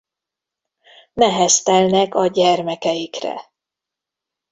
[1.13, 3.41] Neheztelnek a gyermekeikre.